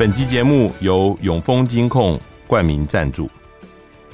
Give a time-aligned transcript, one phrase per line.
[0.00, 3.30] 本集节目由永丰金控冠名赞助，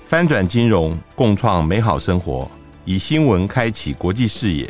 [0.04, 2.50] 翻转金融，共创美好生活，
[2.84, 4.68] 以新闻开启国际视野。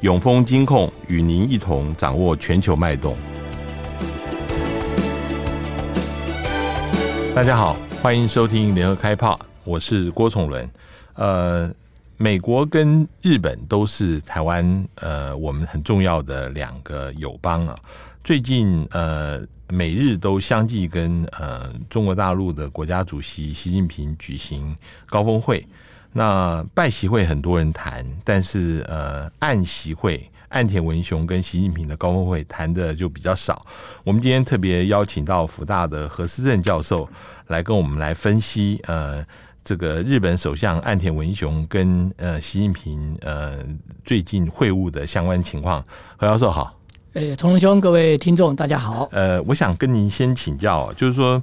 [0.00, 3.16] 永丰金控与您一同掌握全球脉动。
[7.32, 10.68] 大家好，欢迎收听联合开炮，我是郭崇伦。
[11.14, 11.72] 呃，
[12.16, 17.78] 美国跟日本都是台湾呃我们很重要的两个友邦啊。
[18.24, 19.46] 最近呃。
[19.68, 25.66] 美日都相继跟呃中国大陆的国家主席习近平举行高峰会，
[26.12, 33.66] 那拜习会很多人谈，但是呃岸习会岸田文雄跟习近平的高峰会谈的就比较少。
[34.04, 37.08] 我们今天特别邀请到福大的何思正教授
[37.48, 39.24] 来跟我们来分析呃
[39.64, 43.58] 这个日本首相岸田文雄跟呃习近平呃
[44.04, 45.84] 最近会晤的相关情况。
[46.16, 46.72] 何教授好。
[47.16, 49.08] 诶，崇龙兄，各位听众，大家好。
[49.10, 51.42] 呃，我想跟您先请教，就是说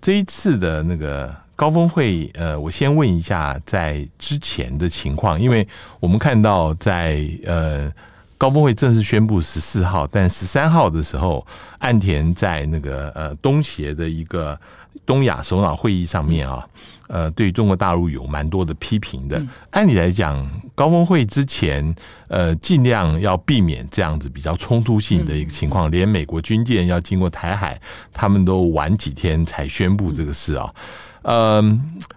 [0.00, 5.68] 这一次的那个高峰会，呃，我先问一下在之前的情况，因为
[6.00, 7.92] 我们看到在呃
[8.38, 11.46] 高峰会正式宣布十四号，但十三号的时候，
[11.80, 14.58] 岸田在那个呃东协的一个
[15.04, 16.66] 东亚首脑会议上面啊。
[17.12, 19.40] 呃，对中国大陆有蛮多的批评的。
[19.72, 21.94] 按理来讲，高峰会之前，
[22.28, 25.90] 呃，尽量要避免这样子比较冲突性的一个情况。
[25.90, 27.78] 连美国军舰要经过台海，
[28.14, 30.72] 他们都晚几天才宣布这个事啊。
[31.20, 31.62] 呃，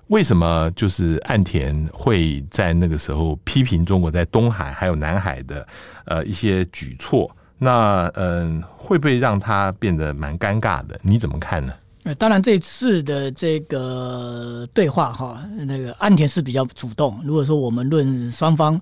[0.07, 5.67] 为什么就是岸田会在那个时候批评中国在东海还有南海的
[6.05, 7.29] 呃一些举措？
[7.57, 10.97] 那嗯、呃，会不会让他变得蛮尴尬的？
[11.01, 11.73] 你怎么看呢？
[12.13, 17.19] 当然，这次的这个对话哈，那个岸田是比较主动。
[17.23, 18.79] 如果说我们论双方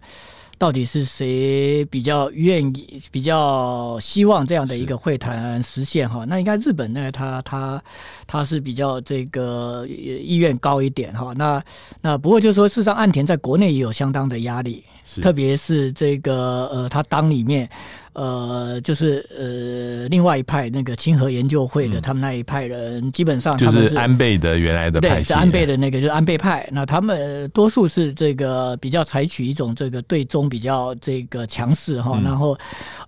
[0.58, 7.82] 到底是谁比较愿意、比较希望这样的一个会谈实现哈，那应该日本呢，他他
[8.28, 11.34] 他是比较这个意愿高一点哈。
[11.38, 11.64] 那
[12.02, 14.84] 那不过就是说，事实上岸田在国内也有相当的压力，
[15.22, 17.70] 特别是这个呃，他当里面。
[18.14, 26.68] 呃，就是呃，另外一派那个清和研究会的，他们那一派人基本上就是安倍的原来的派系，对，是安倍的那个就是安倍派。
[26.72, 32.58] 那他们多数是这个比较采取一种这个对中比较这个强势哈，然后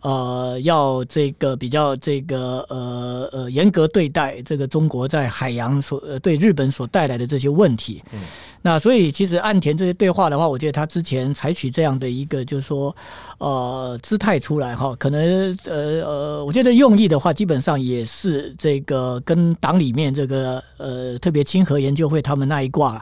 [0.01, 8.03] 呃要这个比较这个呃呃严格对待这个中国在海洋所呃对日本所带来的这些问题。
[8.11, 8.19] 嗯。
[8.65, 12.95] 那所以其实岸田这些对话的话，我觉得他之前采取这样的一个就是说
[13.37, 22.99] 呃姿态出来哈，可能呃呃，我觉得用意的话，基本上也是这个跟党里面这个呃特别亲和研究会他们那一挂。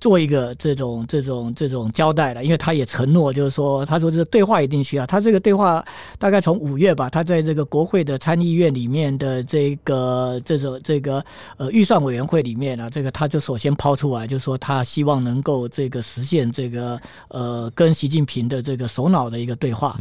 [0.00, 5.06] 做一个这种这种这种交代了，因为他也承诺，就是说，他说这对话一定需要。
[5.06, 5.84] 他这个对话
[6.18, 11.24] 大概从五月吧，他在这个国会的参议院里面的这个这种这个
[11.56, 19.98] 呃预算委员会里面啊，这个他就首先抛出来，就是说他希望能够这个实现这个呃跟习近平的这个首脑的一个对话。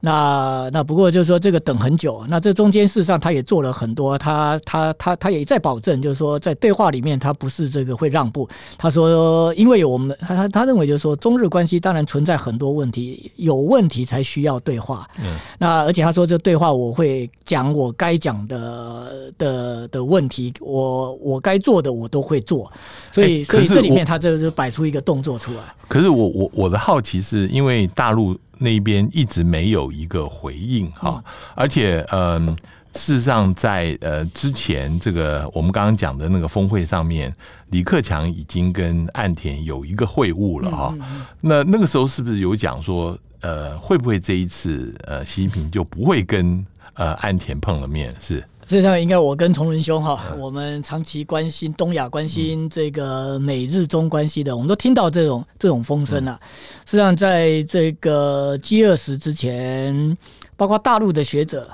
[0.00, 8.48] 那那不过就是说这个等很久，那这中间事实上他也做了很多，他他他他也在保证，就是说在对话里面他不是这个会让步。
[8.76, 15.08] 他说，因为我们他他他认为就是说中日关系当然存在很多问题，有问题才需要对话。
[15.18, 15.36] 嗯。
[15.58, 22.70] 那而且他说这对话我会讲我该讲的的的问题，我我该做的我都会做。
[23.10, 25.60] 所以所以这里面他这是摆出一个动作出来。
[25.88, 28.38] 可是我我我的好奇是因为大陆。
[28.58, 31.22] 那边一直没有一个回应哈，
[31.54, 32.56] 而且嗯，
[32.94, 37.32] 事实上在呃之前这个我们刚刚讲的那个峰会上面，
[37.70, 40.94] 李克强已经跟岸田有一个会晤了哈。
[41.40, 46.64] 那那个时候是不是有讲说呃会不会这一次呃习近平就不会跟
[46.94, 48.42] 呃岸田碰了面是？
[48.68, 56.38] 实际上，应该我跟崇伦兄哈，我们长期关心东亚、关心这个美日中关系的，我们都听到这种这种风声了。
[56.84, 60.14] 实际上，在这个 G 二十之前，
[60.54, 61.66] 包括大陆的学者，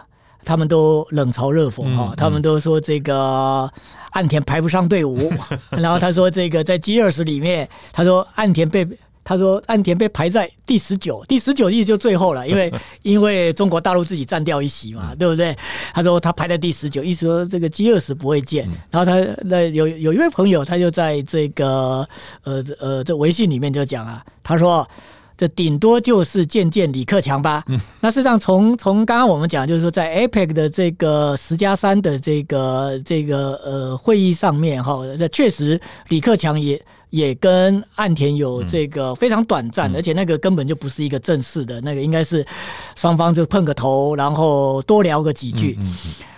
[0.44, 3.69] 他们都冷嘲热讽哈，他们都说这个
[4.12, 5.32] 岸田排不上队伍，
[5.70, 8.87] 然后他说这个在 G 二十里面，他说岸田被。
[9.25, 12.73] 他说岸田被排在第十九，第十九意思就最后了，因为
[13.03, 15.56] 因为中国大陆自己占掉一席嘛，对不对？
[15.94, 18.69] 他说他排在第十九，意思说这个饥饿时不会见。
[18.91, 22.06] 然后他那有有一位朋友，他就在这个
[22.43, 24.87] 呃呃这微信里面就讲啊，他说
[25.36, 27.64] 这顶多就是见见李克强吧。
[28.00, 36.81] 那事实上从从刚刚我们讲，就是说在 APEC 的这个十加三的这个这个呃会议上面哈，那确实李克强也。
[37.10, 42.44] 也跟岸田有这个非常短暂，而且那个根本就不是一个正式的，那个应该是
[42.96, 45.78] 双方就碰个头，然后多聊个几句。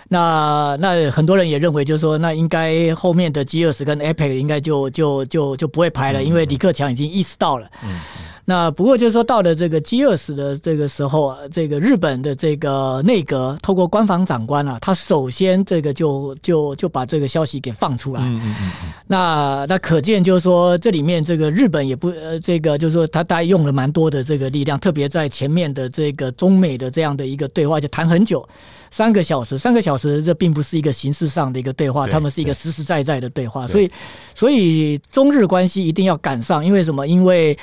[0.07, 7.67] 那那很多人也认为，就是说，那应该后面的 G 二十跟 APEC 应该就就就就不会排了，因为李克强已经意识到了。
[7.83, 7.99] 嗯。
[8.49, 18.21] 那不过就是说，到了这个 G 二十的这个时候啊，这个日本的这个内阁透过官房长官啊，他首先这个就就就把这个消息给放出来。
[18.21, 18.93] 嗯嗯嗯。
[19.05, 28.47] 那那可见就是说，这里面这个日本也不呃，这个就是说，他大概用了蛮多的这个力量，特别在前面的这个中美的这样的一个对话，就谈很久，
[28.89, 33.67] 三个小时，三个小时，这并不是一个形式上的一个对话，他们是一个实实在在的对话。
[33.67, 33.91] 所以，
[34.33, 37.05] 所以中日关系一定要赶上，因为什么？
[37.05, 37.57] 因为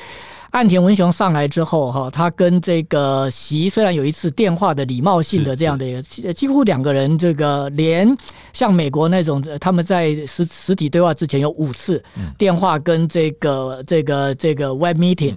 [0.55, 6.01] 岸田文雄上来之后，哈，他跟这个习虽然有一次电话的礼貌性的这样的，
[6.33, 8.17] 几乎两个人这个连
[8.53, 12.01] 像美国那种，他们在实实体对话之前有五次
[12.39, 15.35] 电话跟这个这个这个 web meeting。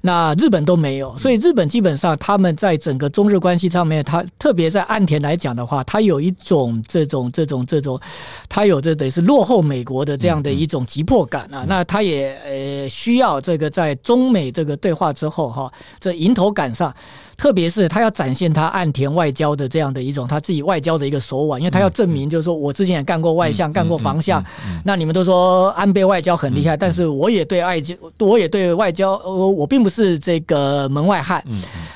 [0.00, 8.00] 那日本都没有，所以日本基本上他们在整个中日关系上面，他特别在岸田来讲的话，他有一种这种这种这种，
[8.48, 11.64] 他有这等于是落后美国的这样的一种急迫感啊。
[11.68, 16.94] 那他也呃需要这个在中美这个对话之后哈，这迎头赶上。
[17.38, 24.44] 特别是他要展现他岸田外交的这样的一种他自己外交的一个手腕，因为他要证明，就是说我之前也干过外相，干过防相。
[24.84, 31.42] 那你们都说安倍外交很厉害，但是我也对外交，我也对外交，我我并不是这个门外汉。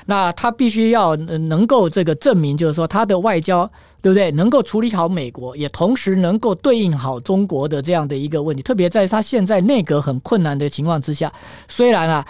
[0.06, 3.68] 那他必须要能够这个证明，就是说他的外交
[4.00, 4.30] 对不对？
[4.30, 8.62] 能够处理好美国，也同时能够对应好中国的这样的一个问题。
[8.62, 11.32] 特别在他现在内阁很困难的情况之下，
[11.66, 12.24] 虽然啊。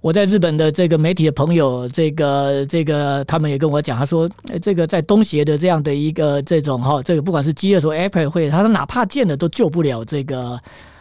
[0.00, 4.30] 我在日本的这个媒体的朋友，这个这个他们也跟我讲，他说，
[4.62, 10.58] 这个在东协的这样的一个这种哈，这个不管是饥饿说 Apple 会，他说哪怕见了都救不了这个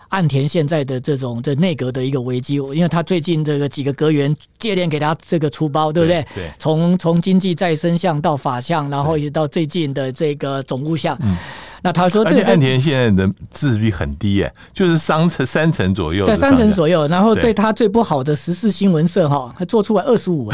[0.09, 6.25] 岸田现在的这种这内阁的一个危机，因为他最近这个几个阁员接连给他这个出包，对不对？
[6.33, 6.51] 对。
[6.59, 11.17] 从从经济再生相到法相，然后一直到最近的这个总务相。
[11.21, 11.35] 嗯。
[11.83, 17.07] 那他说，而且岸田现在的自制率很低哎，就是三成三成左右，在，三成左右。
[17.07, 20.51] 然后对他最不好的时事新闻社哈，还做出来二十五。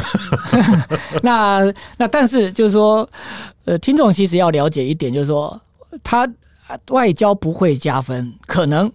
[1.23, 3.09] 那那但是就是说，
[3.63, 5.59] 呃，听众其实要了解一点，就是说
[6.03, 6.27] 他
[6.89, 8.91] 外交不会加分，可能。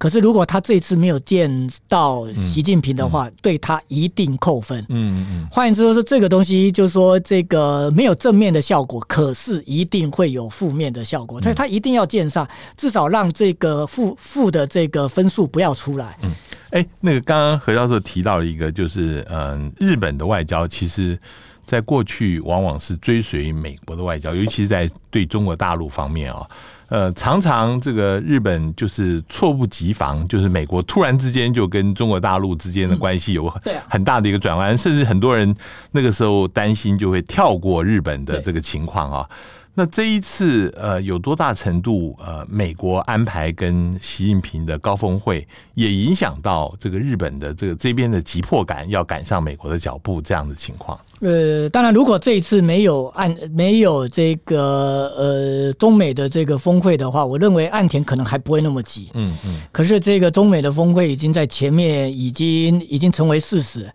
[0.00, 4.80] 可是，如果他这次没有见到习近平的话，对他一定扣分。
[4.88, 5.46] 嗯嗯。
[5.50, 11.38] 换言之，说是这个东西，就是说这个没有正面的效果，可是一定会有负面的效果。
[11.42, 12.48] 所以他一定要见上，
[12.78, 16.16] 至少让这个负负的这个分数不要出来。
[16.22, 16.30] 嗯。
[16.70, 21.18] 哎，那个刚刚何教授提到了一个，就是嗯，日本的外交其实
[21.66, 26.48] 在过去往往是追随美国的外交，尤其是在对中国大陆方面啊。
[26.90, 33.48] 呃，常常这个日本就是猝不及防，就是美国突然之间就跟中国大陆之间的关系有
[33.88, 35.54] 很大的一个转弯，甚至很多人
[35.92, 39.30] 那个时候担心就会跳过日本的这个情况啊。
[39.72, 50.98] 那这一次，呃，有多大程度，呃，美国安排跟习近平的高峰会，也影响到这个日本的这个这边的急迫感，要赶上美国的脚步这样的情况？
[51.20, 59.10] 呃，当然，如果这一次没有岸没有这个呃中美的这个峰会的话，我认为岸田可能还不会那么急。
[59.12, 59.60] 嗯嗯。
[59.70, 63.90] 可是这个中美的峰会已经在前面已经已经成为事实。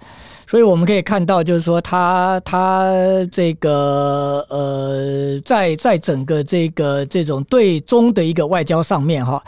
[0.47, 2.93] 所以我们可以看到，就是说他他
[3.31, 9.43] 这个呃，在在整个这个这种对中的一个外交上面哈，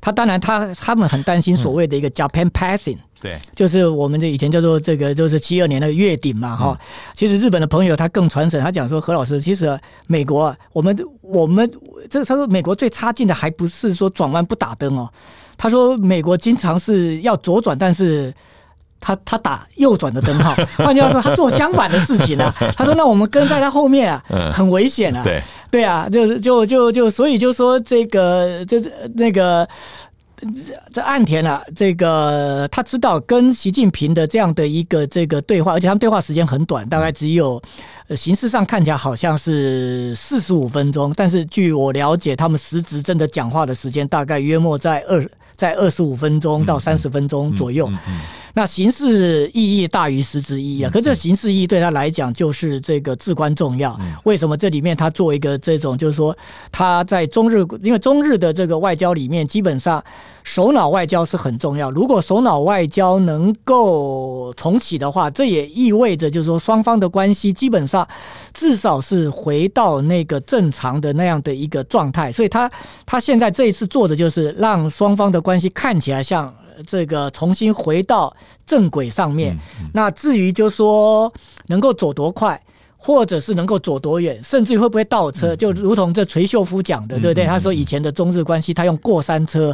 [0.00, 6.78] 他当然他他们很担心所谓的一个 Japan Passing，对，就是我们这以前叫做这个就是七二年的月顶嘛哈。
[7.16, 11.70] 其实日本的朋友他更传神，他讲说何老师，其实美国我们我们
[12.10, 15.10] 这他说美国最差劲的还不是说转弯不打灯哦，
[15.56, 18.32] 他说美国经常是要左转，但是。
[19.00, 22.54] 他他打右转的灯号， 换句话说，他做相反的事情呢、啊。
[22.76, 29.64] 他说：“那我们跟在他后面啊，很危险啊。”对对啊，就是就就就所以就说这个就是那个
[30.92, 37.60] 这岸田啊，这个他知道跟习近平的这样的一个这个对话，而且他们对话时间很短，大概只有
[38.16, 47.90] 形式上看起来好像是四十五分钟，但是据我了解，他们实质真的讲话的时间大概约莫在二在二十五分钟到三十分钟左右。
[48.58, 50.90] 那形式意义大于实质意义啊！
[50.92, 53.96] 可是这形式意义对他来讲就是这个至关重要。
[54.24, 56.36] 为什么这里面他做一个这种，就是说
[56.72, 60.02] 他在中日，因为中日的这个外交里面，基本上
[60.42, 61.88] 首脑外交是很重要。
[61.92, 68.04] 如果首脑外交能够重启的话，这也意味着就是说双方的关系基本上
[68.52, 72.32] 至少是回到那个正常的那样的一个状态。
[72.32, 72.68] 所以他
[73.06, 76.52] 他现在这一次做的就是让双方的关系看起来像。
[76.86, 78.34] 这个重新回到
[78.66, 79.58] 正轨上面，
[79.92, 81.32] 那至于就说
[81.66, 82.60] 能够走多快，
[83.00, 87.46] 或者是能够走多远，甚至于会不会倒车，就如同这垂秀夫讲的，对不对？
[87.46, 89.72] 他说以前的中日关系，他用过山车，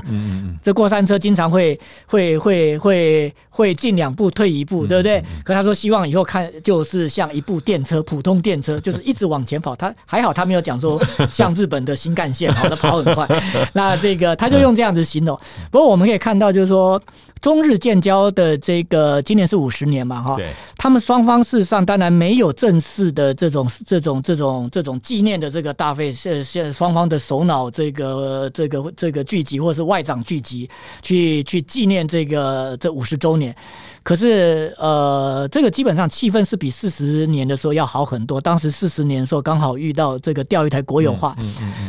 [0.63, 5.25] 这过山车经常会会会会会进两步退一步，对不对？
[5.43, 9.75] 可他说希望以后看就是像一部电车，普通电车，就是一直往前跑。
[9.75, 11.03] 他还好，他没有讲说
[11.33, 13.27] 像日本的新干线，跑得跑很快。
[13.73, 15.35] 那这个他就用这样子形容。
[15.71, 17.01] 不过我们可以看到，就是说。
[17.45, 20.39] 中日建交的这个今年是五十年嘛，哈，
[20.79, 30.67] 他们双方事实上当然没有正式的这种这种这种这种纪念的这个大会，现现双方的首脑这个这个这个聚集，或是外长聚集
[31.03, 33.55] 去去纪念这个这五十周年。
[34.03, 38.41] 可是呃，这个基本上气氛是比四十年的时候要好很多。
[38.41, 41.37] 当时四十年的时候刚好遇到这个钓鱼台国有化，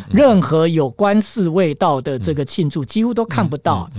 [0.10, 3.90] 任何有关事味道的这个庆祝几乎都看不到。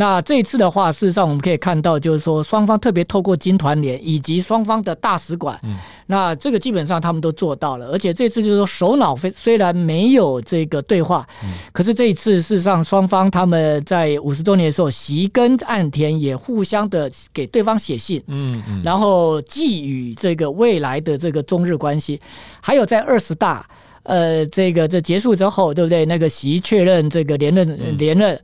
[0.00, 5.76] 那这一次的话，事实上我们可以看到，就是说双方特别透过金团联以及双方的大使馆，嗯、
[6.06, 7.88] 那这个基本上他们都做到了。
[7.88, 22.20] 而且这次就是说首脑非虽然没有这个对话，嗯、可是这一次事实上双方他们在五十周年的时候，席跟岸田也互相的给对方写信，嗯嗯，然后寄予这个未来的这个中日关系，
[22.60, 23.66] 还有在二十大，
[24.04, 26.06] 呃，这个这结束之后，对不对？
[26.06, 28.36] 那个席确认这个连任连任。
[28.36, 28.40] 嗯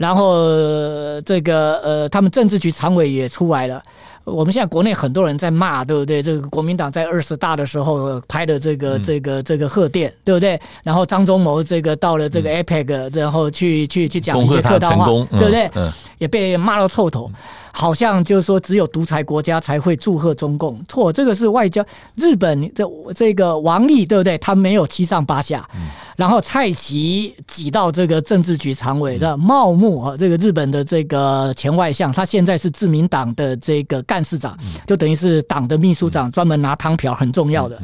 [0.00, 3.82] 然后这个呃，他们政治局常委也出来了。
[4.24, 6.22] 我们现在国内很多人在骂，对不对？
[6.22, 10.58] 这个国民党在二十大的时候拍的这个这个这个贺电，对不对？
[10.82, 15.70] 然后张忠谋这个到了这个 APEC，然后去去去讲一些客套话，对不对？
[16.16, 17.30] 也被骂到臭头。
[17.72, 21.84] 好像就是说，只有独裁国家才会祝贺中共，错，这个是外交。
[22.14, 22.84] 日本这
[23.14, 24.36] 这个王毅对不对？
[24.38, 25.68] 他没有七上八下。
[26.16, 37.80] 然后蔡奇挤到这个政治局常委的茂木啊，这个日本的这个前外相，他现在是自民党的这个干事长，就等于是党的秘书长，专门拿汤瓢，很重要的。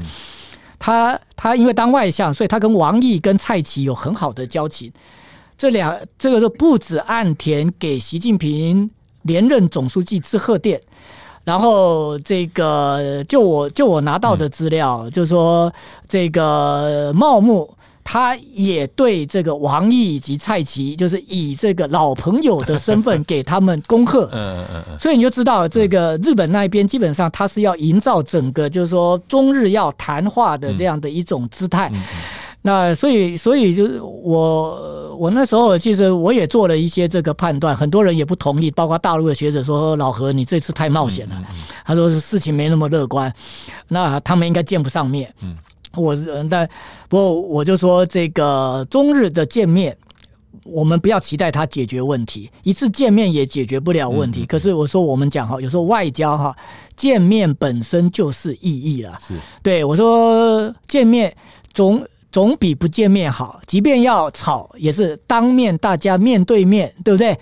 [0.78, 4.92] 他他因为当外相，所以他跟王毅跟蔡奇有很好的交情。
[5.56, 8.90] 这两这个是不止岸田给习近平。
[9.26, 10.80] 连任总书记致贺电，
[11.44, 15.72] 然后这个就我就我拿到的资料，嗯、就是说
[16.08, 17.68] 这个茂木
[18.02, 24.28] 他也对这个王毅以及蔡奇，就是以这个老朋友的身份给他们恭贺。
[24.34, 24.98] 嗯嗯嗯。
[24.98, 31.90] 所以你就知道，这个日本那边基本上他是要营造整个就是说中日要谈话的这样的一种姿态。
[31.92, 32.02] 嗯嗯
[32.66, 41.40] 那所以，所以就是我，我那时候其实我也做了一些这个判断，很多人也不同意，包括大陆的学者说：“老何，你这次太冒险了。”
[41.86, 43.32] 他说：“事情没那么乐观，
[43.86, 45.54] 那他们应该见不上面。”嗯，
[45.94, 46.16] 我
[46.50, 46.68] 但
[47.08, 49.96] 不过我就说，这个中日的见面，
[50.64, 54.44] 我们不要期待他解决问题，一次见面也解决不了问题。
[54.44, 56.56] 可是我说，我们讲哈，有时候外交哈，
[56.96, 59.16] 见面本身就是意义了。
[59.20, 61.32] 是，对我说见面
[61.72, 62.04] 总。
[62.36, 67.34] 总比不见面好，即便要吵，也是当面大家面对面，对不对？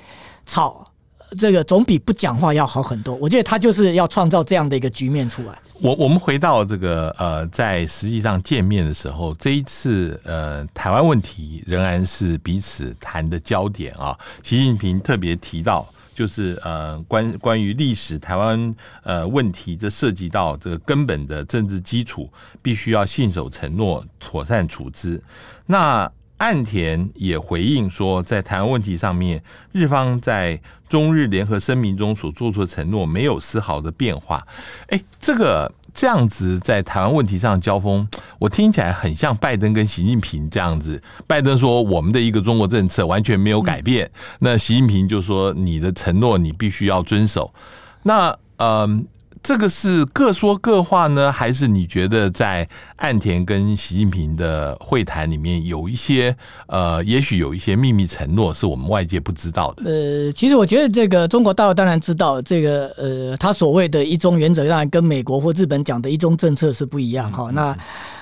[0.47, 0.89] 吵
[1.37, 3.13] 这个总比不讲话要好很多。
[3.17, 5.59] 我觉得他就是要创造这样的一个局面出来。
[5.81, 14.17] 我我们回到这个呃，在实际上见面的时候，这一次呃，台湾问题仍然是彼此谈的焦点啊。
[14.45, 15.85] 习近平特别提到。
[16.15, 25.23] 就是呃，关关于历史台湾呃问题，这涉及到这个根本的政治基础，必须要信守承诺，妥善处置。
[25.67, 29.43] 那岸田也回应说，在台湾问题上面，
[29.73, 34.47] 日方在中日联合声明中所做出的承诺没有丝毫的变化。
[34.89, 35.71] 哎，这个。
[35.95, 38.07] 这样子在台湾问题上交锋，
[38.41, 41.01] 我听起来很像拜登跟习近平这样子。
[41.27, 44.11] 拜登说我们的一个中国政策完全没有改变，
[44.41, 47.55] 那习近平就说你的承诺你必须要遵守。
[48.03, 49.07] 那嗯。
[49.45, 56.35] 这个是各说各话呢，还是你觉得在岸田跟习近平的会谈里面有一些
[56.67, 59.85] 呃，也许有一些秘密承诺是我们外界不知道的？
[59.85, 67.51] 呃，其实我觉得这个中国大陆当然知道这个呃，他所谓的一中原则，当然跟美国或日本讲的一中政策是不一样哈。
[67.53, 67.77] 那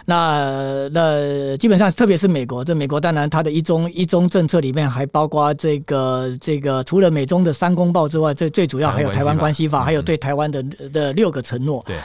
[0.04, 11.82] 那那基本上，特别是美国，这美国当然它的一中一中政策里面还包括这个这个，除了美中的三公报之外，最最主要还有台湾关系法，还有对台湾的的六个承诺。
[11.86, 11.96] 对。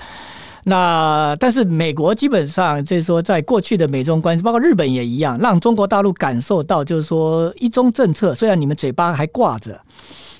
[0.69, 9.79] 那但是美国基本上就是说，在过去的美中关系，包括日本也一样，让中国大陆感受到就是说一中政策，虽然你们嘴巴还挂着，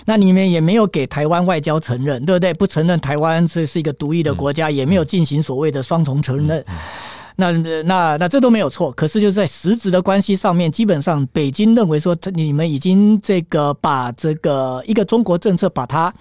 [0.04, 2.52] 那你们也没有给台湾外交承认，对不对？
[2.52, 6.62] 不承认台湾这是一个独立的国家，也没有进行所谓的双重承认。
[7.40, 16.12] 那那那这都没有错，可是就是在实质的关系上面，基本上北京认为说，你们已经这个把这个一个中国政策把它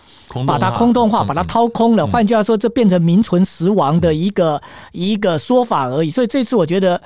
[0.46, 2.06] 把它空洞化，把它掏空了。
[2.06, 6.12] 换句话说，这变成名存实亡的一个一个说法而已。
[6.12, 7.02] 所以这次我觉得。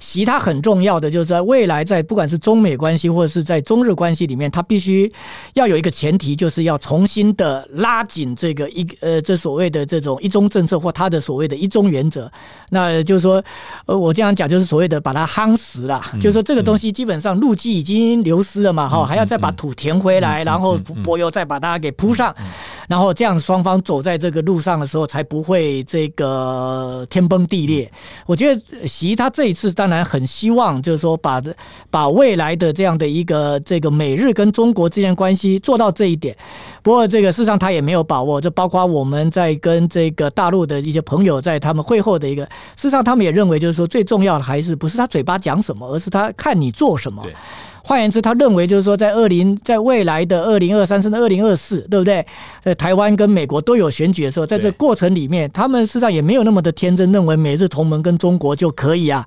[0.00, 5.10] 习他很重要的就是在未来，在不管是中美关系或者是在中日关系里面，他必须
[5.54, 12.28] 要有一个前提，就是要重新的拉紧这个一呃这所谓的这种一中政策或他的所谓的一中原则。
[12.70, 13.44] 那就是说，
[13.86, 22.34] 呃，我这样讲就是所谓的把它夯实了，就是说这个东西基本上路基已经流失了嘛，哈，还要再把土填回来，然后柏油再把它给铺上，
[22.90, 27.90] 然后这样双方走在这个路上的时候才不会这个天崩地裂。
[28.26, 29.90] 我觉得习他这一次当。
[29.90, 31.52] 然很希望，就是说把这
[31.90, 36.36] 把未来的这样的一个这个美日跟中国之间关系做到这一点。
[36.80, 42.44] 不过这个事实上他也没有把握，这包括我们在跟这个大陆的一些朋友在他们会后的一个，
[42.76, 47.20] 事实上他们也认为，就是说最重要的还是不是他嘴巴讲什么，而是他看你做什么。
[47.82, 52.24] 换言之，他认为就是说，在二零，在未来的二零二三甚至二零二四，对不对？
[52.64, 59.26] 在台湾跟美国都有选举的时候，在这过程里面，他们事实上也没有那么的天真，认为美日同盟跟中国就可以啊。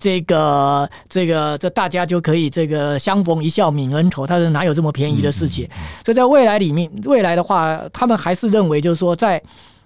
[0.00, 5.66] 这个这个这大家就可以这个相逢一笑泯恩仇，他说哪有这么便宜的事情？
[6.04, 9.40] 所以在未来里面，未来的话，他们还是认为就是说，在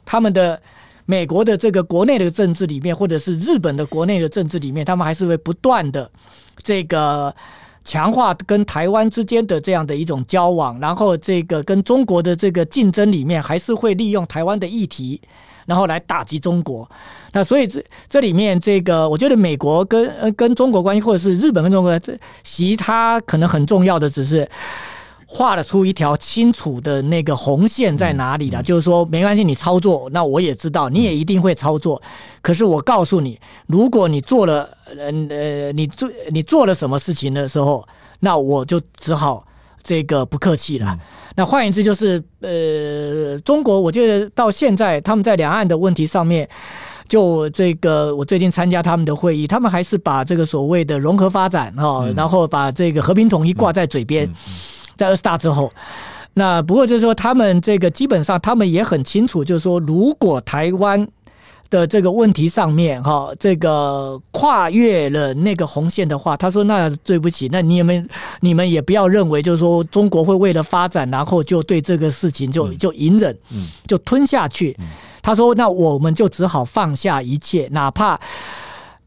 [0.04, 0.60] 他们的
[1.04, 6.10] 美国的这个国内的政治里面，或者是日本的国内的政治里面，他们还是会不断的
[6.62, 7.32] 这个
[7.88, 15.18] 强化跟台湾之间的这样的一种交往，然后这个跟中国的这个竞争里面，还是会利用台湾的议题。
[15.64, 16.90] 然后来打击中国，
[17.30, 24.48] 那所以这这里面这个，我觉得美国跟跟中国关系，或者是日本跟中国，这其他可能很重要的只是
[25.30, 32.00] 画得出一条清楚的那个红线在哪里了，就是说没关系，你操作，那我也知道，你也一定会操作。
[32.40, 37.86] 可是我告诉你，如果你做了呃呃，你做你做了什么事情的时候，
[38.20, 39.44] 那我就只好。
[39.84, 40.98] 这个不客气了。
[41.34, 46.46] 那换言之，就是呃，中国我觉得到现在他们在两岸的问题上面，
[47.08, 54.30] 就这个我最近参加他们的会议，他们还是把这个所谓的融合发展哈，然后把这个和平统一挂在嘴边，
[54.98, 55.72] 在二十大之后。
[56.34, 61.08] 那不过就是说，他们这个基本上他们也很清楚，就是说，如果台湾。
[61.70, 68.08] 的这个问题上面，哈，这个跨越了那个红线的话，他说：“那对不起，那你们
[68.40, 73.36] 你们也不要认为，就是说中国会为了发展，然后就对这个事情就就隐忍，
[73.86, 74.74] 就吞下去。”
[75.20, 78.18] 他说：“那我们就只好放下一切，哪怕。”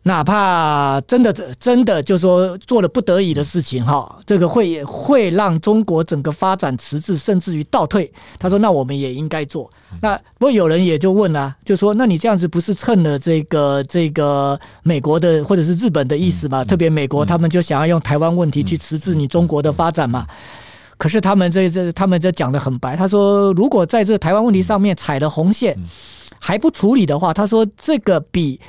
[0.04, 8.12] 哪怕真的真的就说做了不得已的事情哈，这个会会让中国整个发展迟滞，甚至于倒退。
[8.40, 9.70] 他说：“那我们也应该做。”
[10.02, 16.66] 那不过有人也就问了，就说：“那你这样子不是趁了这个这个美国的或者是日本的意思吗？
[16.66, 20.26] 特别美国他们就想要用台湾问题去迟滞你中国的发展嘛？
[20.98, 25.78] 可是他们这这他们这讲的很白，他说如果在这台湾问题上面踩了红线
[26.40, 28.60] 还不处理的话，他说这个比。”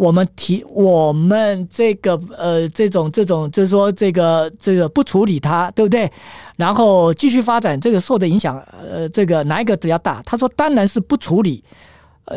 [0.00, 6.10] 我们提我们这个呃这种这种就是说这个这个不处理它，对不对？
[6.56, 10.22] 然后继续发展，这个受的影响呃这个哪一个比较大？
[10.24, 11.62] 他说当然是不处理。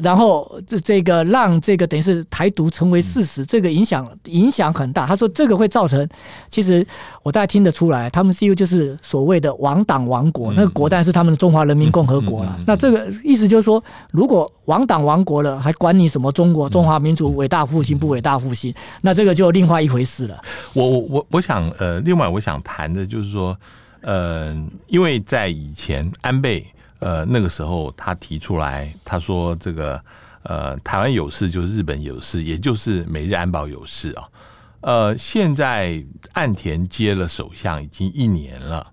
[0.01, 5.05] 然后这这个让这个等于是台独成为事实，这个影响影响很大。
[5.05, 6.07] 他说这个会造成，
[6.49, 6.83] 其实
[7.21, 12.59] 我大概听得出来，他们就是所谓的亡党亡国，那个国当然是他们的中华人民共和国了。
[12.65, 18.73] 那这个意思就是说，如果亡党亡国了，还管你什么中国中华民族伟大复兴不伟大复兴？
[19.01, 20.41] 那这个就另外一回事了。
[20.73, 23.55] 我我我我想呃，另外我想谈的就是说，
[24.01, 24.55] 呃，
[24.87, 26.65] 因为在以前安倍。
[27.03, 30.01] 呃，那个时候他提出来，他说这个
[30.43, 34.23] 呃，台湾有事就是日本有事，也就是美日安保有事啊。
[34.79, 38.87] 呃，现在岸田接了首相已经一年了，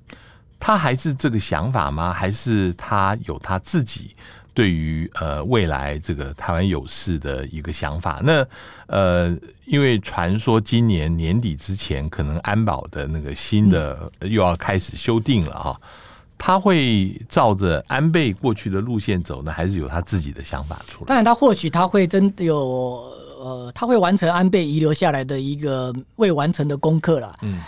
[0.58, 2.12] 他还是这个想法吗？
[2.12, 4.14] 还是他有他自己
[4.52, 8.20] 对于呃未来这个台湾有事的一个想法？
[8.24, 8.44] 那
[8.88, 15.80] 呃，因为传说今年年底之前，可能安保的那个新的又要开始修订了啊。
[16.42, 21.06] 他会照着安倍过去的路线走呢，还是有他自己的想法出来？
[21.06, 22.56] 当然，他或许他会真的有
[23.38, 27.36] 呃，他会完成安倍遗留下来的一个未完成的功课了。
[27.42, 27.60] 嗯，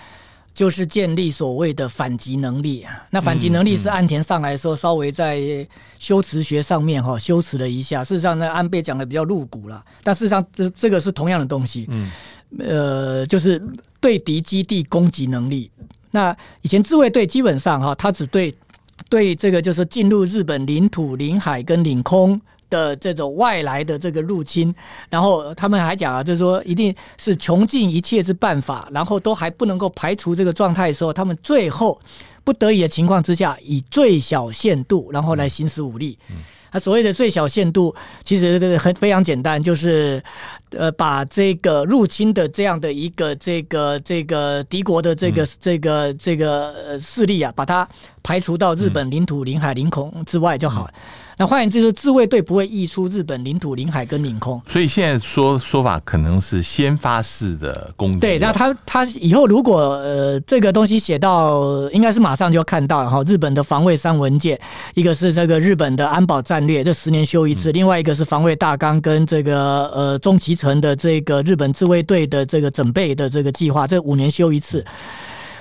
[0.54, 2.87] 就是建立所谓的反击能力。
[3.11, 8.02] 那反击能力是岸田上来的时候稍微在修辞学上面哈修辞了一下。
[8.02, 11.87] 事实上呢，安倍讲的比较露骨了，但事实上这这个是同样的东西。
[11.90, 12.11] 嗯，
[12.58, 13.62] 呃，就是
[14.00, 15.70] 对敌基地攻击能力。
[16.12, 18.55] 那以前自卫队基本上哈，他只对
[19.11, 24.75] 对这个就是进入日本领土、领海跟领空的这种外来的这个入侵，
[25.11, 32.01] 然后他们还讲啊，就是说一定是穷尽一切之办法，然后都还不能够排除这个状态的时候，他们最后
[32.44, 36.16] 不得已的情况之下，以最小限度，然后来行使武力。
[36.72, 40.22] 他所谓的最小限度，其实这个很非常简单，就是
[40.70, 47.87] 呃，把这个入侵的这样的一个这个这个敌国的这个这个这个势力啊，把它
[48.22, 50.94] 排除到日本领土、领海、领空之外就好了。
[51.42, 54.62] 那换言之，就是自卫队不会溢出日本领土、领海跟领空。
[54.68, 58.20] 所以现在说说法可能是先发式的攻击。
[58.20, 63.24] 对，那他他以后如果呃这个东西写到，应该是马上就要看到了哈。
[63.26, 64.57] 日本的防卫三文件，
[64.94, 74.85] 一个是这个日本的安保战略，这十年修一次；另外一个是防卫大纲跟这个呃中期程的这个日本自卫队的这个准备的这个计划，这五年修一次。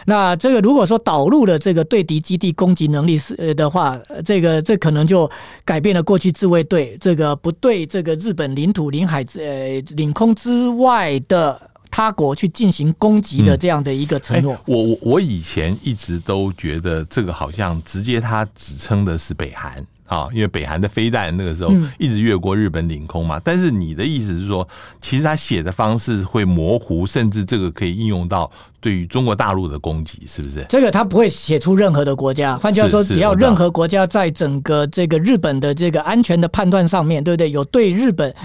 [0.06, 5.30] 那这个如果说导入了这个对敌基地攻击能力是呃的话，这个这可能就
[5.64, 14.58] 改变了过去自卫队这个不对这个日本领土、领海、呃领空之外的他国去进行攻击的这样的一个承诺。
[14.66, 19.86] 我我我以前一直都觉得这个好像直接他指称的是北韩。
[20.12, 24.68] 啊，因为北韩的飞弹那个时候一直越过日本领空嘛，但是你的意思是说，
[25.00, 30.65] 其实他写的方式会模糊，甚至这个可以应用到对于中国大陆的攻击，是不是？
[30.67, 37.50] 这个他不会写出任何的国家，换句话说，只要任何国家在整个这个日本的这个安全的判断上面，对不对？
[37.52, 38.36] 有对日本。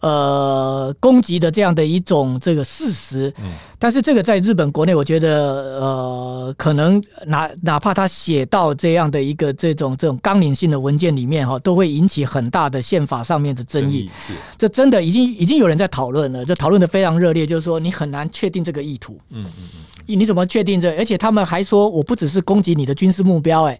[0.00, 3.32] 呃，攻击的这样的一种这个事实，
[3.78, 14.08] 但是这个在日本国内，我觉得呃，可能哪哪怕他写到这样的一个这种这种纲领性的文件里面哈，都会引起很大的宪法上面的争议。
[14.56, 19.18] 这真的已经已经有人在讨论了，这讨论的非常热烈，就是说你很难确定这个意图。
[19.30, 20.96] 嗯嗯嗯，你怎么确定这？
[20.96, 23.78] 而且他们还说我不只是攻击你的军事目标，哎，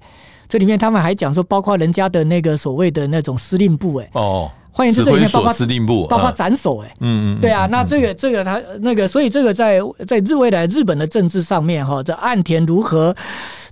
[0.48, 4.10] 这里面他们还讲说，包括人家的那个所谓的那种司令部，哎。
[4.14, 4.50] 哦。
[4.70, 13.14] 换言之，这里面包括司令部，包括斩首，哎，嗯嗯，对啊，那这个这个他那个，所以这个在在日未来日本的政治上面哈，这岸田如何？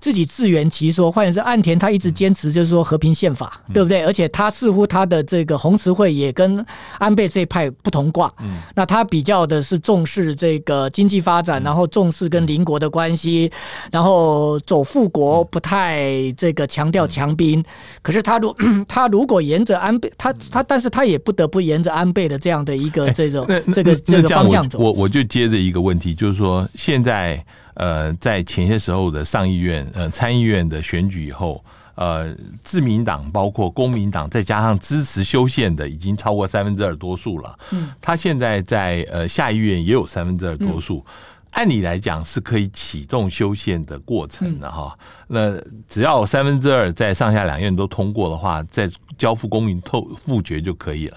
[0.01, 4.05] 自己自圆其说，换言之，岸田他一直坚持就是说和平宪法，嗯、对不对？
[4.05, 6.65] 而且他似乎他的这个红十会也跟
[6.99, 8.33] 安倍这一派不同挂。
[8.41, 13.51] 嗯，那他比较的是重视这个经济发展，然后重视跟邻国的关系，
[13.91, 17.65] 然后走富国，不太这个强调强兵。
[18.03, 18.55] 可是他如
[18.87, 24.79] 他如果沿着安倍，他他但是他也不得不沿着安倍的这样的一个这种这个这个方向走。
[24.79, 27.45] 我我就接着一个问题，就是说现在。
[27.77, 37.59] 呃，在前些时候的上议院、呃参议院的选举以后，呃，自民党包括公民党，再加上支持修宪的，已经超过三分之二多数了。
[37.71, 41.05] 嗯，他现在在呃下议院也有三分之二多数，
[41.53, 44.99] 按理来讲是可以启动修宪的过程的哈。
[45.27, 45.59] 那
[45.89, 51.17] 只要三分之二在上下两院都通过的话，再交付公民透复决就可以了。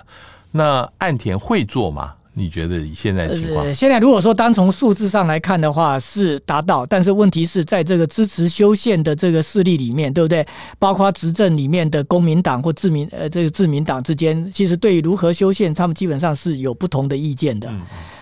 [0.51, 2.15] 那岸田会做吗？
[2.39, 3.65] 你觉得以现在情况？
[3.65, 10.45] 呃，现在如果说单从数字上来看的话，是达到，但是问题是在这个支持修宪的这个势力里面，对不对？
[10.79, 17.67] 包括执政里面的公民党或自民呃这个自民党之间，其实对于如何修宪，他们基本上是有不同的意见的。
[17.69, 17.81] 嗯。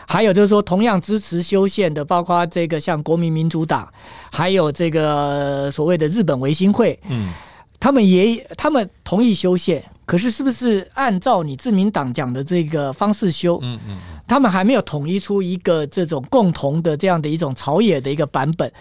[0.10, 3.88] 还有就是说，同样支持修宪的，包括这个像国民民主党，
[4.32, 7.34] 还有这个所谓的日本维新会，嗯，
[7.78, 9.84] 他们也他们同意修宪。
[10.08, 13.60] 可是，是不是按照你自民党讲的这个方式修？
[13.62, 18.72] 嗯嗯，他们还没有统一出一个这种共同的这样的一种朝野的一个版本。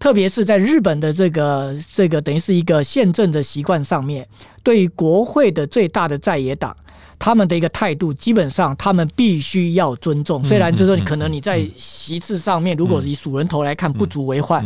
[0.00, 4.26] 特别是在日本的这个这个等于是一个宪政的习惯上面，
[4.64, 6.76] 对于国会的最大的在野党。
[7.18, 10.44] 他们的一个态度，基本上他们必须要尊重。
[10.44, 14.64] 虽然就是说，可能你在席次上面，如果以数人头来看不足为患，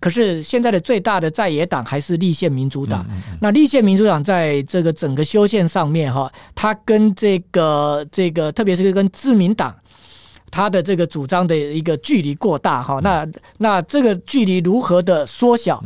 [0.00, 3.06] 可是现在的最大的在野党还是立宪民主党。
[3.40, 9.74] 那立宪民主党在这个整个修宪上面，哈，他跟这个这个，特别是跟自民党，
[10.50, 13.00] 他的这个主张的一个距离过大，哈。
[13.02, 13.26] 那
[13.58, 15.82] 那这个距离如何的缩小？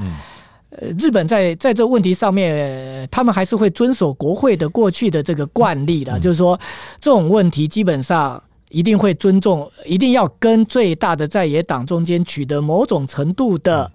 [0.70, 6.58] 呃，日本在在这问题上面，他们还是会遵守国会的过去的这个惯例的，就是说，
[7.00, 13.90] 这种问题基本上一定会尊重，一定要跟最大的在野党中间取得某种程度的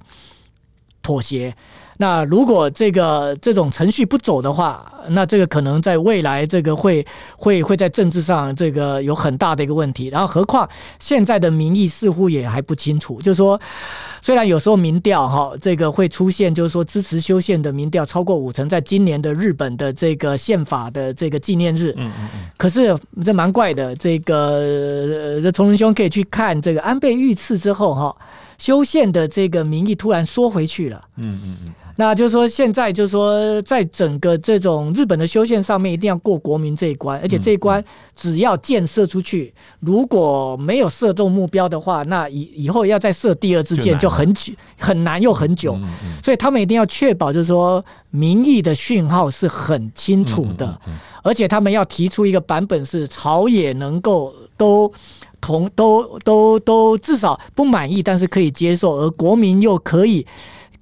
[1.03, 1.55] 妥协。
[1.97, 7.05] 那如果这个这种程序不走的话，那这个可能在未来这个会
[7.37, 10.07] 会会在政治上这个有很大的一个问题。
[10.07, 10.67] 然后何况
[10.99, 13.61] 现在的民意似乎也还不清楚，就是说，
[14.23, 28.15] 虽然有时候民调哈这个会出现，就是说支持修宪的民调超过五成，在今年的日本的这个宪法的这个纪念日，嗯嗯嗯，可是这蛮怪的，这个这崇仁兄可以去看这个安倍遇刺之后哈。
[28.59, 31.03] 修宪的这个民意突然缩回去了。
[31.17, 31.73] 嗯嗯嗯。
[31.95, 37.83] 那就是说，现在就是说，在整个这种日本的修宪上面，一定要过国民这一关，而且这一关
[38.15, 45.77] 只要箭射出去，如果没有射中目标的话，那以以后要再射第二支箭就很久，很难又很久。
[46.23, 50.81] 所以他们一定要确保，就是说民意的讯号是很清楚的，
[51.21, 54.91] 而且他们要提出一个版本是朝野能够都
[55.39, 60.25] 同都都都至少不满意，但是可以接受，而国民又可以。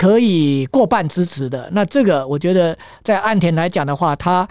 [0.02, 4.50] 可以过半支持的，那这个我觉得在岸田来讲的话，他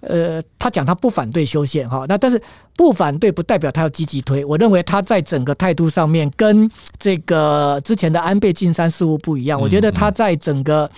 [0.00, 2.38] 呃，他讲他不反对修宪哈，那但是
[2.76, 4.44] 不反对不代表他要积极推。
[4.44, 9.58] 我认为他在整个态度上面跟这个之前的安倍晋三似乎不一样。
[9.58, 10.90] 我觉得他在整个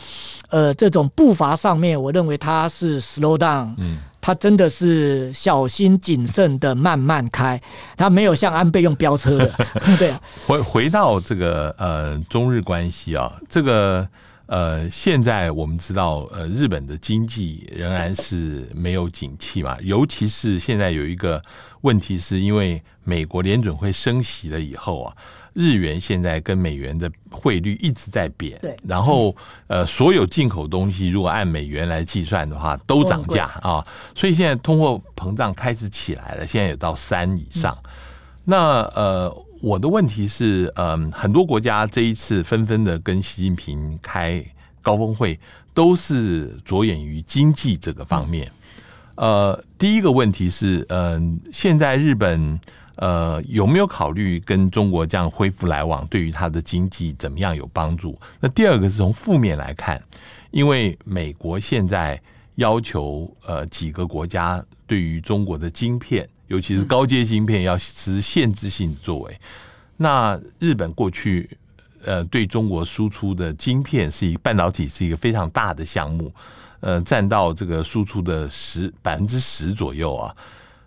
[0.51, 3.75] 呃这种步伐上面，我认为他是 slow down。
[3.79, 3.99] 嗯。
[4.27, 7.61] 他真的是小心谨慎的慢慢开，
[7.95, 9.55] 他没有像安倍用飙车的。
[9.99, 14.09] 对啊，回回到这个呃中日关系啊，这个
[14.47, 21.43] 呃现在我们知道呃日本的经济仍然是没有景气嘛，尤其是现在有一个
[21.83, 25.15] 问题，是因为美国联准会升息了以后啊。
[25.55, 29.35] 日元现在跟美元的汇率一直在贬，对，然后
[29.69, 33.87] 呃，所有进口东西如果按美元来计算的话，都涨价啊，
[34.17, 37.79] 所以现在通货膨胀开始起来了，现在有到三以上。
[38.45, 44.45] 那呃，我的问题是，嗯，很多国家这一次纷纷的跟习近平开
[44.83, 45.39] 高峰会，
[45.73, 48.51] 都是着眼于经济这个方面。
[49.15, 52.59] 呃，第一个问题是，嗯，现在日本。
[52.97, 58.17] 呃，有没有考虑跟中国这样恢复来往，对于它的经济怎么样有帮助？
[58.39, 60.01] 那第二个是从负面来看，
[60.53, 62.21] 因为美国现在
[62.55, 69.41] 要求呃几个国家对于中国的晶片，尤其是高阶晶片要持限制性作为。
[69.97, 71.51] 那日本过去
[72.05, 76.33] 呃对中国输出的晶片是一半导体是一个非常大的项目，
[76.79, 80.33] 呃，占到这个输出的十百分之十左右啊。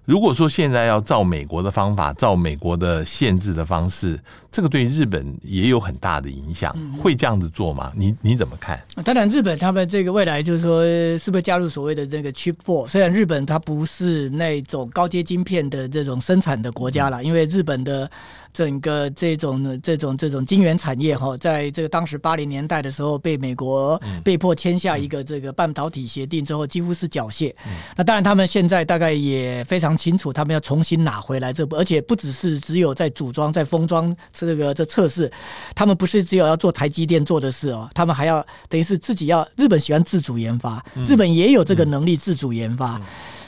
[0.07, 4.17] 如果说现在要照美国的方法，照美国的限制的方式，
[4.49, 7.91] 这个对日本也有很大的影响，会这样子做吗？
[7.93, 8.81] 你你怎么看？
[9.03, 10.81] 当然，日本他们这个未来就是说，
[11.17, 12.87] 是不是加入所谓的这个 Chip Four？
[12.87, 18.09] 虽然日本它不是那种高阶晶片的这种生产的国家了，因为日本的。
[18.53, 27.53] 整个这种这种这种晶圆产业哈，在这个当时八零年代的时候，被美国被迫签下一个这个半导体协定之后，几乎是缴械。
[27.95, 35.31] 那当然，他们现在大概也非常清楚，他们要重新拿回来这，而且不只是只有在组装、在封装这个这测试，
[35.73, 39.45] 他们不是只有要做台积电做的事哦，他们还要等于是自己要。
[39.55, 43.01] 日本喜欢自主研发，日本也有这个能力自主研发。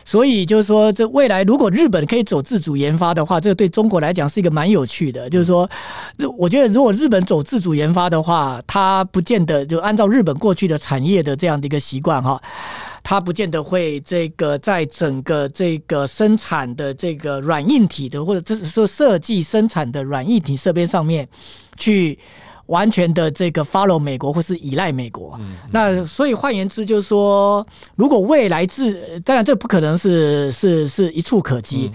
[0.05, 5.29] 所以就是说，这未来如果日本可以走自主研发的话，这个对中国来讲是一个蛮有趣的。
[5.29, 5.69] 就是说，
[6.35, 12.41] 我觉得如果日本走自主研发的话，它不见得就按照日本过去的产业的这样的一个习惯哈，
[13.10, 21.28] 它不见得会这个在整个这个生产的这个软硬体的或者这是说设计生产的软硬体设备上面
[21.76, 22.19] 去。
[22.67, 31.91] 完全的这个 follow 美国或是依赖美国，嗯嗯、那所以换言之就是说，如果未来自当然这不可能是是是一触可及，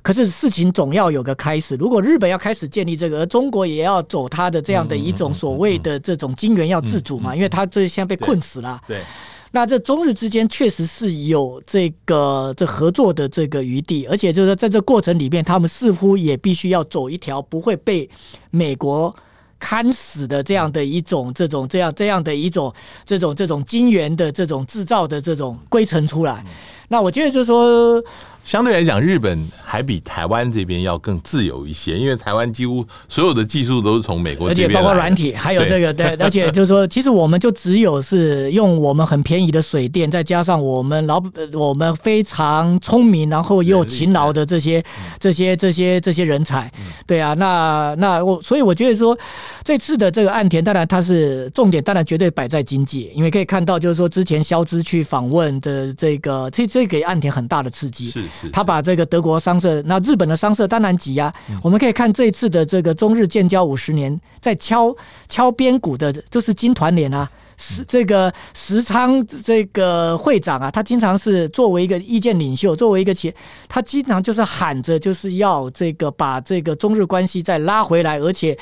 [0.00, 1.74] 可是事情总要有个开始。
[1.74, 8.80] 如果日本要开始建立这个，而中国也要走它的这样的一种所谓的这种晶圆要自主嘛，因为它这现在被困死了。
[8.88, 9.04] 对，对
[9.54, 18.10] 那这中日之间确实是有这个这合作的这个余地，而且就是说在这过程里面，他们似乎也必须要走一条不会被
[18.50, 19.14] 美国。
[19.60, 22.74] 看死的这样的一种这种这样这样的一种
[23.06, 26.44] 这种这种金元的这种制造的这种规程出来，
[26.88, 28.02] 那我觉得就是说。
[28.44, 41.22] 相对来讲，日本还比台湾这边要更自由一些，因为台湾几乎所有的技术都是从美国这边，而且包括软体，还有这个对，而且就是说，其实我们就只有是用我们很便宜的水电，再加上我们老
[41.54, 44.84] 我们非常聪明，然后又勤劳的这些
[45.18, 46.70] 这些这些这些人才，
[47.06, 49.18] 对啊，那那我所以我觉得说，
[49.64, 58.10] 这次的这个岸田，当然它是重点，当然绝对摆在经济，因为可以看到就是说之前肖之去访问的这个，这这给岸田很大的刺激。
[58.10, 58.22] 是。
[58.52, 61.32] 他把这个德国商社，那日本的商社当然急啊。
[61.62, 64.94] 我们可以看这一次的这个中日建交五十年，在敲
[65.28, 67.30] 敲边鼓的，就是金团联啊。
[67.56, 73.34] 石这个石昌这个会长啊，他经常是作为一个意见领袖，作为一个企业，
[73.68, 78.56] 他经常就是喊着就是要这个把这个中日关系再拉回来，而且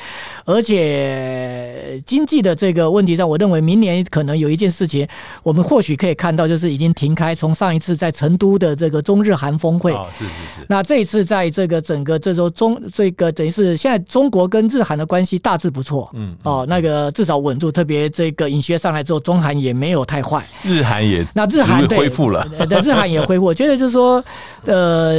[0.45, 5.07] 而且经济的这个问题上，我认为明年可能有一件事情，
[5.43, 23.45] 我们或许可以看到，就是已经停开，从上一次在成都的这个中日韩峰会，是是是，那这一次在这个整个这周中这个等于是现在中国跟日韩的关系大致不错，嗯哦，那个至少稳住，特别这个尹学上来之后，中韩也没有太坏，日韩也那日韩恢复了，对，日韩也恢复。
[23.47, 24.23] 我觉得就是说，
[24.65, 25.13] 呃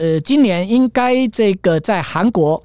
[0.00, 2.62] 呃，今年应该这个在韩国，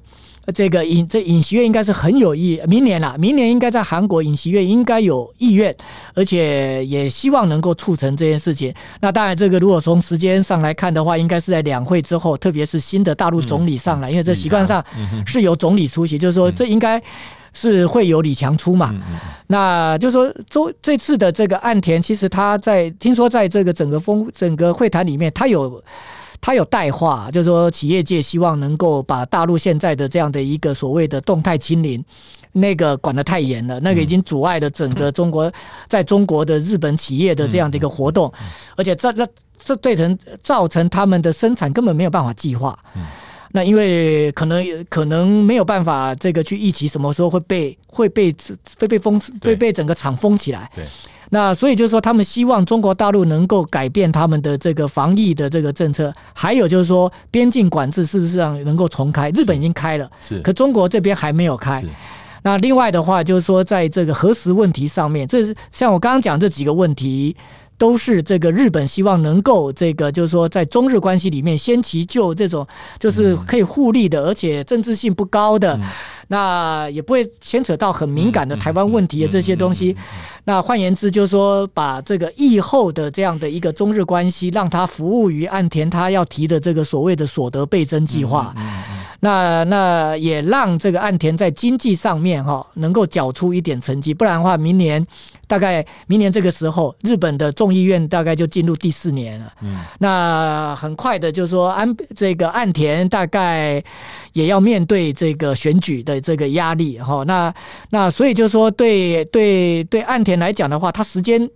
[0.54, 5.74] 这个影这尹锡悦应该是很有意，明年啦，明年应该在韩国尹锡悦应该有意愿，
[6.14, 8.72] 而且也希望能够促成这件事情。
[9.00, 14.82] 那当然，这个如果从时间上来看的话，应该是在两会之后，特别是新的大陆总理上来，因为这习惯上
[15.26, 17.02] 是由总理出席，就是说这应该。
[17.54, 25.82] 是会有李强出嘛，嗯嗯、那就是说，周这次的这个岸田，其实他在听说在这个整个风整个会谈里面，他有
[26.40, 32.04] 他有代话，就是说企业界希望能够把大陆现在的这样的一个所谓的动态清零，
[32.52, 35.50] 那个管得太严了，那个已经阻碍了整个中国
[35.88, 38.30] 在中国的日本企业的这样的一个活动，
[38.76, 39.26] 而且这这
[39.64, 42.78] 这对成造成他们的生产根本没有办法计划。
[43.56, 48.34] 那因为可能可能没有办法这个去预期什么时候会被会被
[48.80, 50.68] 会被封被被整个厂封起来。
[50.74, 50.84] 对。
[51.30, 59.30] 那所以就是说，他们希望中国大陆能够改变他们的这个防疫的这个政策，还有就是说边境管制是不是让能够重开？
[59.30, 60.40] 日本已经开了，是。
[60.40, 61.80] 可中国这边还没有开。
[62.42, 67.36] 那另外的话就是说，在这个核实问题上面，这是像我刚刚讲这几个问题。
[67.76, 72.66] 都是这个日本希望能够这个，就是说在中日关系里面先其就这种
[72.98, 75.78] 就是可以互利的，而且政治性不高的，
[76.28, 79.96] 那也不会牵扯到很敏感的台湾问题的这些东西。
[80.44, 88.54] 那换言之，就是说把这个疫后的这样的一个中日关系，让它服务于岸田他要提的这个所谓的所得倍增计划。
[89.20, 95.06] 那那也让这个岸田在经济上面哈能够缴出一点成绩，不然的话，明年
[95.46, 99.50] 大概明年这个时候，日本的众议院大概就进入第四年了。
[99.62, 103.82] 嗯，那很快的，就是说安这个岸田大概
[104.34, 107.24] 也要面对这个选举的这个压力哈。
[107.26, 107.54] 那
[107.88, 111.48] 那所以就是说对对对岸田来讲的话，他时间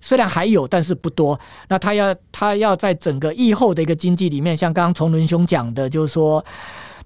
[0.00, 1.38] 虽然还有，但是不多。
[1.68, 6.44] 那他要他要在整个疫后的一个经济里面，像刚刚崇伦兄讲的，就是说。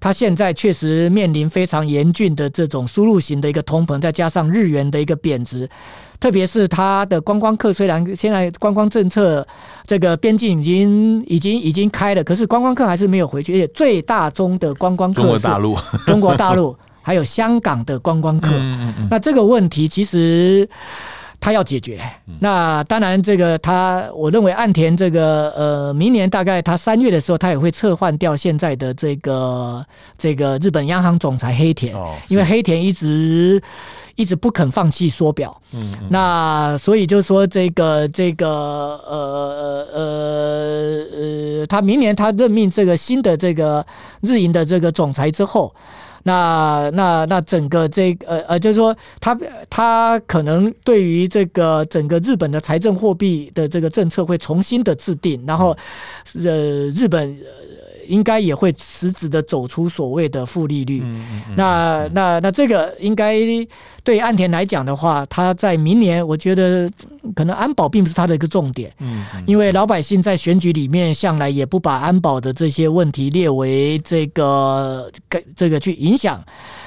[0.00, 5.70] 他现在确实面临非常严峻的这种输入型的一个通膨，再加上日元的一个贬值，
[6.18, 9.46] 特别是他的观光客，虽然现在观光政策
[9.86, 18.50] 这个边境已经已经已经开了，可是观光客还是没有回去，而且最大宗的观光客是中国大陆， 中国大陆还有香港的观光客，
[19.10, 20.68] 那这个问题其实。
[21.44, 21.98] 他要解决，
[22.38, 29.84] 那当然，这个他，我认为岸田这个呃，明年大概他三月的时候，他也会撤换掉现在的这个
[30.16, 31.92] 这个日本央行总裁黑田，
[32.28, 33.60] 因为黑田一直
[34.14, 43.84] 一直不肯放弃缩表，嗯，那所以就说这个这个呃呃呃，他明年他任命这个新的这个
[44.20, 45.74] 日银的这个总裁之后。
[46.22, 49.36] 那那那整个这呃呃，就是说他
[49.68, 55.76] 他可能对于这个整个日本的财政货币的这个政策会重新的制定，然后
[56.34, 57.36] 呃日本。
[58.08, 61.00] 应该也会实质的走出所谓的负利率。
[61.04, 63.38] 嗯嗯嗯、那那那这个应该
[64.04, 66.90] 对岸田来讲的话，他在明年，我觉得
[67.34, 68.92] 可能安保并不是他的一个重点。
[68.98, 75.10] 嗯，嗯因为老百姓在选举里面向来也不把安保的这些问题列为这个
[75.56, 76.42] 这个去影响。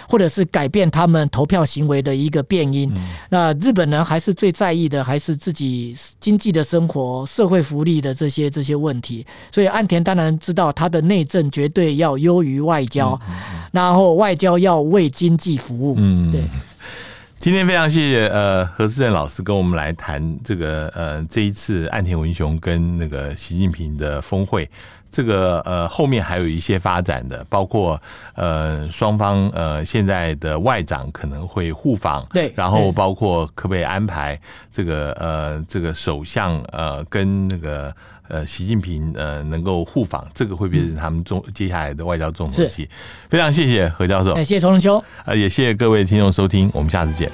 [0.08, 2.88] 或者是改变他们投票行为的一个变因。
[2.94, 9.26] 嗯、那日本人还是最在意的，还是自己经济的生活、社会福利的这些这些问题。
[9.52, 15.96] 所以岸田当然知道，他的内政绝对要优于外交，嗯嗯、然后外交要为经济服务。
[15.98, 16.44] 嗯，对。
[17.46, 24.68] 今天非常谢谢呃何思正老师跟我们来谈这个呃这一次岸田文雄跟那个习近平的峰会。
[25.12, 28.02] 这个呃后面还有一些发展的，包括
[28.34, 37.96] 呃双方呃现在的外长可能会互访，对，然后包括可不可以安排这个呃这个首相呃跟那个
[38.28, 42.90] 呃习近平呃能够互访，这个会变成他们中接下来的外交重头戏。
[43.30, 47.32] 非常谢谢何教授，谢谢从伦兄，啊也谢谢各位听众收听，我们下次见。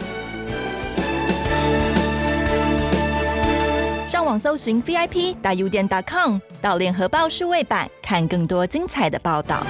[4.10, 9.66] 上网搜寻 VIP 大 U 点 .com 到联合报数位版看更多精彩的报道。